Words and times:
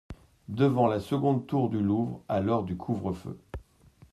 Devant 0.49 0.87
la 0.87 0.99
seconde 0.99 1.45
tour 1.45 1.69
du 1.69 1.79
Louvre… 1.79 2.21
à 2.27 2.39
l’heure 2.39 2.63
du 2.63 2.75
couvre-feu. 2.75 3.37